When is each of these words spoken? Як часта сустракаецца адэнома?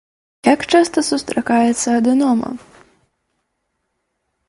Як 0.53 0.63
часта 0.75 1.03
сустракаецца 1.09 1.89
адэнома? 1.99 2.49